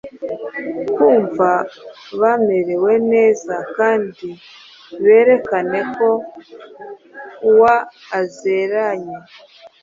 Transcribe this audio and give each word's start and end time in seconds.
kumva 0.93 1.49
bamerewe 2.19 2.93
neza 3.11 3.55
kandi 3.75 4.27
berekane 5.05 5.79
ko 5.95 6.09
waezeranye 7.59 9.17